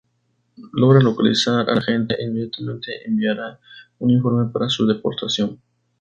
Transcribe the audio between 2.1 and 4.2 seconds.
e inmediatamente enviará un